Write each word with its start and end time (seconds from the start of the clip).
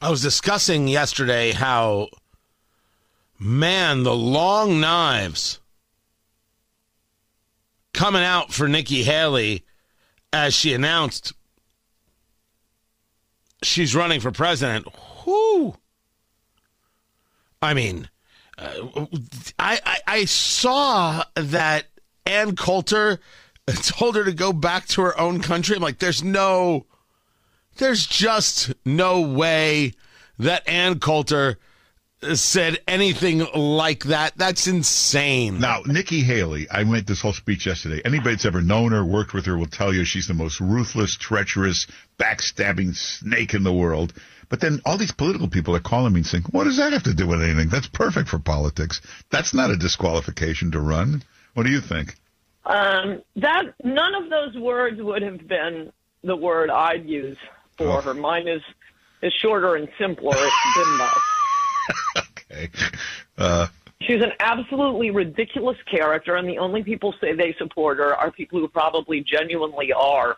I 0.00 0.10
was 0.10 0.22
discussing 0.22 0.86
yesterday 0.86 1.52
how, 1.52 2.08
man, 3.38 4.04
the 4.04 4.14
long 4.14 4.80
knives 4.80 5.60
coming 7.92 8.22
out 8.22 8.52
for 8.52 8.68
Nikki 8.68 9.02
Haley 9.02 9.64
as 10.32 10.54
she 10.54 10.72
announced 10.72 11.32
she's 13.62 13.94
running 13.94 14.20
for 14.20 14.30
president. 14.30 14.86
Whoo! 15.26 15.74
I 17.60 17.74
mean, 17.74 18.08
uh, 18.56 19.06
I, 19.58 19.80
I 19.84 19.98
I 20.06 20.24
saw 20.26 21.24
that 21.34 21.86
Ann 22.24 22.54
Coulter 22.54 23.18
told 23.82 24.14
her 24.16 24.24
to 24.24 24.32
go 24.32 24.52
back 24.52 24.86
to 24.88 25.02
her 25.02 25.18
own 25.18 25.40
country. 25.40 25.76
I'm 25.76 25.82
like, 25.82 25.98
there's 25.98 26.22
no, 26.22 26.86
there's 27.78 28.06
just 28.06 28.72
no 28.84 29.20
way 29.20 29.92
that 30.38 30.68
Ann 30.68 31.00
Coulter 31.00 31.58
said 32.34 32.78
anything 32.88 33.46
like 33.54 34.04
that. 34.04 34.36
That's 34.36 34.66
insane. 34.66 35.60
Now, 35.60 35.82
Nikki 35.86 36.22
Haley, 36.22 36.68
I 36.70 36.82
went 36.82 37.06
this 37.06 37.20
whole 37.20 37.32
speech 37.32 37.66
yesterday. 37.66 38.02
Anybody 38.04 38.34
that's 38.34 38.44
ever 38.44 38.60
known 38.60 38.92
her, 38.92 39.04
worked 39.04 39.34
with 39.34 39.46
her, 39.46 39.56
will 39.56 39.66
tell 39.66 39.94
you 39.94 40.04
she's 40.04 40.26
the 40.26 40.34
most 40.34 40.60
ruthless, 40.60 41.16
treacherous, 41.16 41.86
backstabbing 42.18 42.94
snake 42.96 43.54
in 43.54 43.62
the 43.62 43.72
world. 43.72 44.12
But 44.48 44.60
then 44.60 44.80
all 44.84 44.98
these 44.98 45.12
political 45.12 45.48
people 45.48 45.76
are 45.76 45.80
calling 45.80 46.12
me 46.12 46.20
and 46.20 46.26
saying, 46.26 46.44
what 46.50 46.64
does 46.64 46.78
that 46.78 46.92
have 46.92 47.04
to 47.04 47.14
do 47.14 47.26
with 47.26 47.42
anything? 47.42 47.68
That's 47.68 47.86
perfect 47.86 48.28
for 48.28 48.38
politics. 48.38 49.00
That's 49.30 49.54
not 49.54 49.70
a 49.70 49.76
disqualification 49.76 50.72
to 50.72 50.80
run. 50.80 51.22
What 51.54 51.64
do 51.64 51.70
you 51.70 51.80
think? 51.80 52.16
Um, 52.64 53.22
that 53.36 53.74
none 53.84 54.14
of 54.14 54.30
those 54.30 54.56
words 54.56 55.00
would 55.00 55.22
have 55.22 55.46
been 55.46 55.92
the 56.24 56.36
word 56.36 56.70
I'd 56.70 57.08
use 57.08 57.38
for 57.78 57.86
Oh. 57.88 58.00
her. 58.02 58.14
Mine 58.14 58.46
is 58.48 58.62
is 59.22 59.32
shorter 59.32 59.74
and 59.76 59.88
simpler. 59.98 60.34
It's 60.36 60.54
bimbo. 60.76 61.08
okay. 62.50 62.70
Uh, 63.38 63.66
She's 64.00 64.22
an 64.22 64.32
absolutely 64.38 65.10
ridiculous 65.10 65.76
character, 65.90 66.36
and 66.36 66.48
the 66.48 66.58
only 66.58 66.84
people 66.84 67.12
say 67.20 67.32
they 67.32 67.52
support 67.54 67.98
her 67.98 68.14
are 68.14 68.30
people 68.30 68.60
who 68.60 68.68
probably 68.68 69.20
genuinely 69.22 69.92
are 69.92 70.36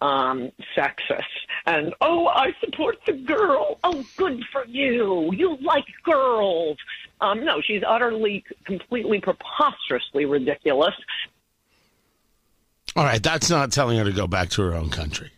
um, 0.00 0.52
sexist. 0.76 1.24
And 1.66 1.92
oh, 2.00 2.28
I 2.28 2.54
support 2.64 2.98
the 3.06 3.12
girl. 3.14 3.78
Oh, 3.82 4.04
good 4.16 4.44
for 4.52 4.64
you. 4.66 5.30
You 5.32 5.56
like 5.60 5.84
girls. 6.04 6.78
Um, 7.20 7.44
no, 7.44 7.60
she's 7.60 7.82
utterly, 7.86 8.44
completely, 8.64 9.20
preposterously 9.20 10.24
ridiculous. 10.24 10.94
All 12.96 13.04
right, 13.04 13.22
that's 13.22 13.50
not 13.50 13.72
telling 13.72 13.98
her 13.98 14.04
to 14.04 14.12
go 14.12 14.26
back 14.28 14.50
to 14.50 14.62
her 14.62 14.74
own 14.74 14.88
country. 14.88 15.30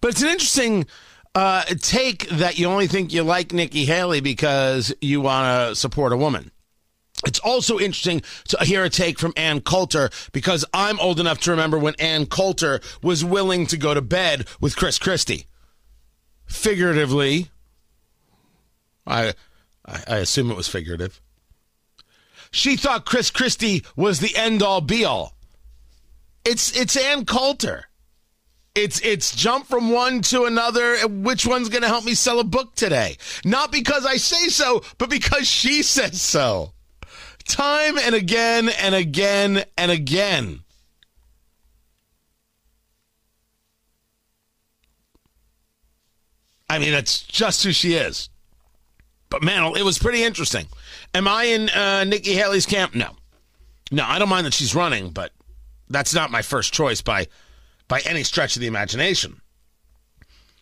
But 0.00 0.10
it's 0.10 0.22
an 0.22 0.28
interesting 0.28 0.86
uh, 1.34 1.64
take 1.80 2.28
that 2.30 2.58
you 2.58 2.66
only 2.66 2.86
think 2.86 3.12
you 3.12 3.22
like 3.22 3.52
Nikki 3.52 3.84
Haley 3.84 4.20
because 4.20 4.92
you 5.00 5.20
want 5.20 5.70
to 5.70 5.76
support 5.76 6.12
a 6.12 6.16
woman. 6.16 6.50
It's 7.26 7.40
also 7.40 7.78
interesting 7.78 8.22
to 8.48 8.64
hear 8.64 8.84
a 8.84 8.90
take 8.90 9.18
from 9.18 9.32
Ann 9.36 9.60
Coulter 9.60 10.10
because 10.32 10.64
I'm 10.72 11.00
old 11.00 11.18
enough 11.18 11.40
to 11.40 11.50
remember 11.50 11.78
when 11.78 11.94
Ann 11.98 12.26
Coulter 12.26 12.80
was 13.02 13.24
willing 13.24 13.66
to 13.66 13.76
go 13.76 13.92
to 13.92 14.00
bed 14.00 14.46
with 14.60 14.76
Chris 14.76 14.98
Christie. 14.98 15.46
Figuratively, 16.46 17.50
I, 19.06 19.34
I, 19.84 20.16
assume 20.18 20.50
it 20.50 20.56
was 20.56 20.68
figurative. 20.68 21.20
She 22.50 22.76
thought 22.76 23.04
Chris 23.04 23.30
Christie 23.30 23.84
was 23.96 24.20
the 24.20 24.34
end 24.36 24.62
all 24.62 24.80
be 24.80 25.04
all. 25.04 25.34
It's 26.44 26.74
it's 26.74 26.96
Ann 26.96 27.26
Coulter. 27.26 27.87
It's 28.78 29.00
it's 29.00 29.34
jump 29.34 29.66
from 29.66 29.90
one 29.90 30.22
to 30.22 30.44
another. 30.44 30.98
Which 31.08 31.44
one's 31.44 31.68
going 31.68 31.82
to 31.82 31.88
help 31.88 32.04
me 32.04 32.14
sell 32.14 32.38
a 32.38 32.44
book 32.44 32.76
today? 32.76 33.16
Not 33.44 33.72
because 33.72 34.06
I 34.06 34.18
say 34.18 34.48
so, 34.50 34.84
but 34.98 35.10
because 35.10 35.48
she 35.48 35.82
says 35.82 36.22
so. 36.22 36.74
Time 37.48 37.98
and 37.98 38.14
again 38.14 38.68
and 38.68 38.94
again 38.94 39.64
and 39.76 39.90
again. 39.90 40.60
I 46.70 46.78
mean, 46.78 46.92
that's 46.92 47.22
just 47.22 47.64
who 47.64 47.72
she 47.72 47.94
is. 47.94 48.28
But 49.28 49.42
man, 49.42 49.76
it 49.76 49.84
was 49.84 49.98
pretty 49.98 50.22
interesting. 50.22 50.66
Am 51.14 51.26
I 51.26 51.44
in 51.44 51.68
uh, 51.70 52.04
Nikki 52.04 52.34
Haley's 52.34 52.66
camp? 52.66 52.94
No, 52.94 53.16
no. 53.90 54.04
I 54.04 54.20
don't 54.20 54.28
mind 54.28 54.46
that 54.46 54.54
she's 54.54 54.74
running, 54.74 55.10
but 55.10 55.32
that's 55.88 56.14
not 56.14 56.30
my 56.30 56.42
first 56.42 56.72
choice 56.72 57.02
by 57.02 57.26
by 57.88 58.00
any 58.00 58.22
stretch 58.22 58.54
of 58.54 58.60
the 58.60 58.68
imagination. 58.68 59.40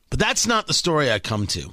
But 0.09 0.21
that's 0.21 0.47
not 0.47 0.67
the 0.67 0.75
story 0.75 1.11
I 1.11 1.19
come 1.19 1.47
to. 1.49 1.73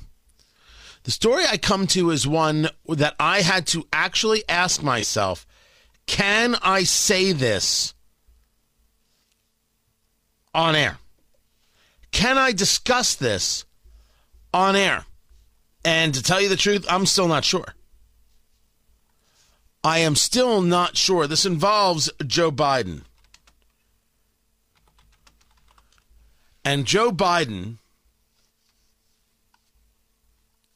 The 1.03 1.11
story 1.11 1.43
I 1.45 1.57
come 1.57 1.85
to 1.87 2.11
is 2.11 2.27
one 2.27 2.69
that 2.87 3.15
I 3.19 3.41
had 3.41 3.67
to 3.67 3.87
actually 3.93 4.43
ask 4.49 4.81
myself, 4.81 5.45
can 6.07 6.55
I 6.61 6.83
say 6.83 7.31
this 7.31 7.93
on 10.53 10.75
air? 10.75 10.97
Can 12.11 12.37
I 12.37 12.51
discuss 12.51 13.15
this 13.15 13.65
on 14.53 14.75
air? 14.75 15.05
And 15.85 16.13
to 16.13 16.23
tell 16.23 16.39
you 16.39 16.49
the 16.49 16.55
truth, 16.55 16.85
I'm 16.89 17.05
still 17.05 17.27
not 17.27 17.43
sure. 17.43 17.75
I 19.83 19.99
am 19.99 20.15
still 20.15 20.61
not 20.61 20.95
sure. 20.95 21.27
This 21.27 21.45
involves 21.45 22.09
Joe 22.25 22.51
Biden. 22.51 23.01
And 26.65 26.85
Joe 26.85 27.11
Biden 27.11 27.77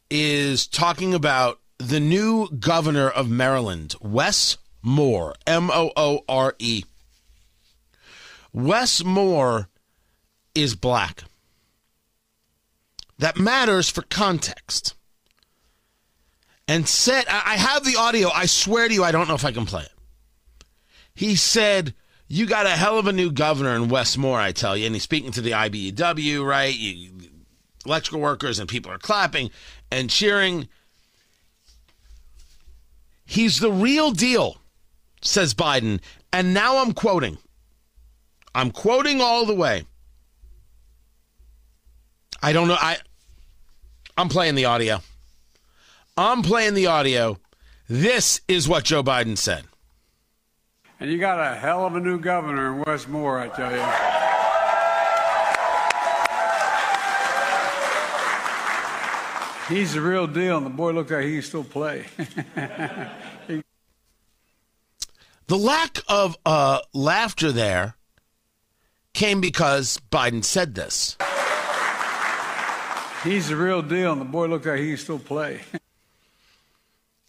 is 0.09 0.67
talking 0.67 1.13
about 1.13 1.59
the 1.77 1.99
new 1.99 2.49
governor 2.49 3.09
of 3.09 3.29
Maryland, 3.29 3.95
Wes 4.01 4.57
Moore, 4.81 5.35
M 5.45 5.69
O 5.71 5.91
O 5.95 6.21
R 6.27 6.55
E. 6.59 6.83
Wes 8.53 9.03
Moore 9.03 9.69
is 10.55 10.75
black. 10.75 11.23
That 13.19 13.37
matters 13.37 13.89
for 13.89 14.01
context. 14.03 14.93
And 16.67 16.87
said, 16.87 17.25
I 17.29 17.55
have 17.55 17.85
the 17.85 17.95
audio. 17.95 18.29
I 18.29 18.45
swear 18.45 18.89
to 18.89 18.93
you, 18.93 19.03
I 19.03 19.13
don't 19.13 19.29
know 19.29 19.35
if 19.35 19.45
I 19.45 19.53
can 19.53 19.65
play 19.65 19.83
it. 19.83 19.91
He 21.15 21.35
said, 21.35 21.93
You 22.27 22.45
got 22.45 22.65
a 22.65 22.71
hell 22.71 22.99
of 22.99 23.07
a 23.07 23.13
new 23.13 23.31
governor 23.31 23.75
in 23.75 23.87
Wes 23.87 24.17
Moore, 24.17 24.39
I 24.39 24.51
tell 24.51 24.75
you. 24.75 24.85
And 24.85 24.95
he's 24.95 25.03
speaking 25.03 25.31
to 25.31 25.41
the 25.41 25.51
IBEW, 25.51 26.45
right? 26.45 26.75
You, 26.75 27.11
electrical 27.85 28.19
workers, 28.19 28.59
and 28.59 28.67
people 28.67 28.91
are 28.91 28.97
clapping 28.97 29.49
and 29.91 30.09
cheering. 30.09 30.67
He's 33.25 33.59
the 33.59 33.71
real 33.71 34.11
deal, 34.11 34.57
says 35.21 35.53
Biden. 35.53 36.01
And 36.33 36.53
now 36.53 36.77
I'm 36.77 36.93
quoting. 36.93 37.37
I'm 38.53 38.71
quoting 38.71 39.21
all 39.21 39.45
the 39.45 39.55
way. 39.55 39.85
I 42.41 42.53
don't 42.53 42.67
know. 42.67 42.77
I 42.77 42.97
I'm 44.17 44.29
playing 44.29 44.55
the 44.55 44.65
audio. 44.65 45.01
I'm 46.17 46.41
playing 46.41 46.73
the 46.73 46.87
audio. 46.87 47.37
This 47.87 48.41
is 48.47 48.67
what 48.67 48.83
Joe 48.83 49.03
Biden 49.03 49.37
said. 49.37 49.65
And 50.99 51.11
you 51.11 51.17
got 51.19 51.39
a 51.39 51.55
hell 51.55 51.85
of 51.85 51.95
a 51.95 51.99
new 51.99 52.19
governor 52.19 52.73
in 52.73 52.83
Wes 52.85 53.07
Moore, 53.07 53.39
I 53.39 53.49
tell 53.49 53.71
you. 53.71 53.83
He's 59.75 59.93
the 59.93 60.01
real 60.01 60.27
deal, 60.27 60.57
and 60.57 60.65
the 60.65 60.71
boy 60.71 60.91
looks 60.93 61.11
like 61.11 61.25
he 61.25 61.33
can 61.33 61.41
still 61.41 61.63
play. 61.63 62.05
The 65.47 65.57
lack 65.57 65.99
of 66.09 66.37
uh, 66.45 66.79
laughter 66.93 67.53
there 67.53 67.95
came 69.13 69.39
because 69.39 69.97
Biden 70.11 70.43
said 70.43 70.75
this. 70.75 71.15
He's 73.23 73.47
the 73.47 73.55
real 73.55 73.81
deal, 73.81 74.11
and 74.11 74.19
the 74.19 74.25
boy 74.25 74.47
looks 74.47 74.65
like 74.65 74.79
he 74.79 74.89
can 74.89 74.97
still 74.97 75.19
play. 75.19 75.61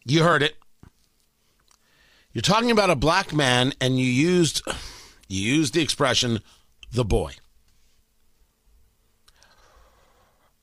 You 0.05 0.23
heard 0.23 0.41
it. 0.41 0.55
You're 2.39 2.55
talking 2.55 2.71
about 2.71 2.89
a 2.89 2.95
black 2.95 3.33
man, 3.33 3.73
and 3.81 3.99
you 3.99 4.05
used 4.05 4.61
you 5.27 5.41
used 5.41 5.73
the 5.73 5.81
expression 5.81 6.39
"the 6.89 7.03
boy." 7.03 7.33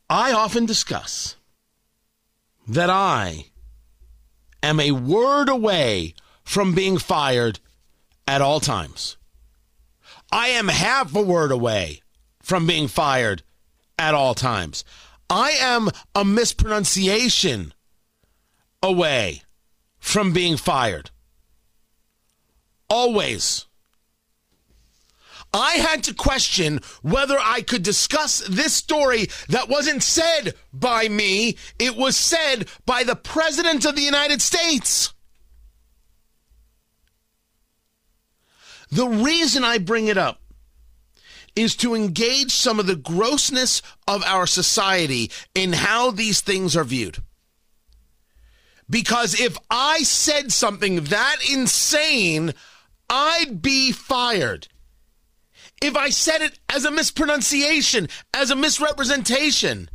I 0.08 0.32
often 0.32 0.64
discuss 0.64 1.37
that 2.67 2.88
I 2.88 3.49
am 4.62 4.81
a 4.81 4.93
word 4.93 5.50
away 5.50 6.14
from 6.44 6.75
being 6.75 6.96
fired 6.96 7.61
at 8.26 8.40
all 8.40 8.58
times. 8.58 9.19
I 10.32 10.49
am 10.49 10.69
half 10.69 11.14
a 11.14 11.20
word 11.20 11.52
away 11.52 12.00
from 12.40 12.67
being 12.67 12.88
fired 12.88 13.43
at 13.99 14.14
all 14.14 14.34
times. 14.34 14.82
I 15.29 15.50
am 15.50 15.90
a 16.14 16.25
mispronunciation 16.25 17.75
away 18.82 19.43
from 19.99 20.32
being 20.32 20.56
fired. 20.56 21.11
Always. 22.88 23.66
I 25.52 25.72
had 25.72 26.04
to 26.04 26.14
question 26.14 26.80
whether 27.02 27.38
I 27.40 27.62
could 27.62 27.82
discuss 27.82 28.38
this 28.48 28.74
story 28.74 29.28
that 29.48 29.68
wasn't 29.68 30.02
said 30.02 30.54
by 30.72 31.08
me, 31.08 31.56
it 31.78 31.96
was 31.96 32.16
said 32.16 32.68
by 32.84 33.04
the 33.04 33.16
President 33.16 33.84
of 33.84 33.96
the 33.96 34.02
United 34.02 34.42
States. 34.42 35.14
The 38.90 39.08
reason 39.08 39.64
I 39.64 39.78
bring 39.78 40.08
it 40.08 40.18
up 40.18 40.40
is 41.56 41.74
to 41.76 41.94
engage 41.94 42.52
some 42.52 42.78
of 42.78 42.86
the 42.86 42.96
grossness 42.96 43.80
of 44.06 44.22
our 44.24 44.46
society 44.46 45.30
in 45.54 45.72
how 45.72 46.10
these 46.10 46.42
things 46.42 46.76
are 46.76 46.84
viewed. 46.84 47.18
Because 48.88 49.40
if 49.40 49.56
I 49.70 50.02
said 50.02 50.52
something 50.52 51.04
that 51.04 51.36
insane, 51.50 52.54
I'd 53.08 53.62
be 53.62 53.93
fired. 53.93 54.69
If 55.82 55.97
I 55.97 56.08
said 56.08 56.43
it 56.43 56.58
as 56.69 56.85
a 56.85 56.91
mispronunciation, 56.91 58.08
as 58.32 58.50
a 58.50 58.56
misrepresentation, 58.56 59.91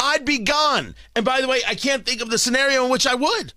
I'd 0.00 0.24
be 0.24 0.38
gone. 0.38 0.94
And 1.14 1.24
by 1.24 1.40
the 1.40 1.48
way, 1.48 1.60
I 1.66 1.74
can't 1.74 2.04
think 2.04 2.20
of 2.20 2.30
the 2.30 2.38
scenario 2.38 2.84
in 2.84 2.90
which 2.90 3.06
I 3.06 3.14
would. 3.14 3.54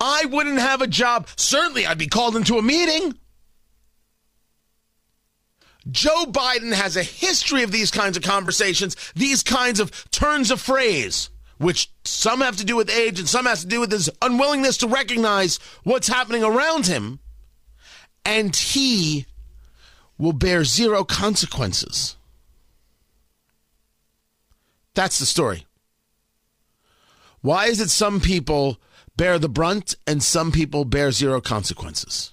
I 0.00 0.24
wouldn't 0.26 0.58
have 0.58 0.82
a 0.82 0.86
job. 0.86 1.28
Certainly, 1.36 1.86
I'd 1.86 1.98
be 1.98 2.08
called 2.08 2.36
into 2.36 2.58
a 2.58 2.62
meeting. 2.62 3.14
Joe 5.90 6.26
Biden 6.26 6.72
has 6.72 6.96
a 6.96 7.02
history 7.02 7.62
of 7.62 7.72
these 7.72 7.90
kinds 7.90 8.16
of 8.16 8.22
conversations, 8.22 8.96
these 9.14 9.42
kinds 9.42 9.80
of 9.80 10.10
turns 10.10 10.50
of 10.50 10.60
phrase, 10.60 11.30
which 11.62 11.90
some 12.04 12.40
have 12.40 12.56
to 12.56 12.64
do 12.64 12.74
with 12.74 12.90
age 12.90 13.20
and 13.20 13.28
some 13.28 13.46
has 13.46 13.60
to 13.60 13.68
do 13.68 13.78
with 13.78 13.92
his 13.92 14.10
unwillingness 14.20 14.76
to 14.78 14.88
recognize 14.88 15.60
what's 15.84 16.08
happening 16.08 16.42
around 16.42 16.86
him. 16.86 17.20
And 18.24 18.54
he 18.54 19.26
will 20.18 20.32
bear 20.32 20.64
zero 20.64 21.04
consequences. 21.04 22.16
That's 24.94 25.20
the 25.20 25.26
story. 25.26 25.66
Why 27.40 27.66
is 27.66 27.80
it 27.80 27.90
some 27.90 28.20
people 28.20 28.80
bear 29.16 29.38
the 29.38 29.48
brunt 29.48 29.94
and 30.06 30.22
some 30.22 30.50
people 30.50 30.84
bear 30.84 31.12
zero 31.12 31.40
consequences? 31.40 32.31